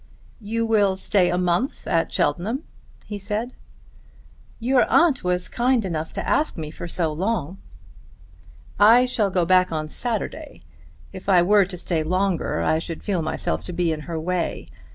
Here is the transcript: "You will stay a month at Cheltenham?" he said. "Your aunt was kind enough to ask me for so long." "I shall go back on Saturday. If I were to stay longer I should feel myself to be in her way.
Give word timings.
"You 0.39 0.65
will 0.65 0.95
stay 0.95 1.29
a 1.29 1.37
month 1.37 1.85
at 1.85 2.11
Cheltenham?" 2.11 2.63
he 3.05 3.19
said. 3.19 3.53
"Your 4.59 4.89
aunt 4.89 5.23
was 5.23 5.47
kind 5.47 5.85
enough 5.85 6.11
to 6.13 6.27
ask 6.27 6.57
me 6.57 6.71
for 6.71 6.87
so 6.87 7.13
long." 7.13 7.59
"I 8.79 9.05
shall 9.05 9.29
go 9.29 9.45
back 9.45 9.71
on 9.71 9.87
Saturday. 9.87 10.63
If 11.13 11.29
I 11.29 11.43
were 11.43 11.65
to 11.65 11.77
stay 11.77 12.01
longer 12.01 12.63
I 12.63 12.79
should 12.79 13.03
feel 13.03 13.21
myself 13.21 13.63
to 13.65 13.73
be 13.73 13.91
in 13.91 13.99
her 14.09 14.19
way. 14.19 14.65